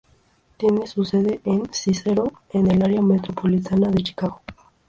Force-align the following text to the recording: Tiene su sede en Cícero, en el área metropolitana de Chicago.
Tiene 0.57 0.87
su 0.87 1.05
sede 1.05 1.41
en 1.43 1.69
Cícero, 1.71 2.31
en 2.53 2.71
el 2.71 2.81
área 2.81 3.03
metropolitana 3.03 3.87
de 3.89 4.01
Chicago. 4.01 4.41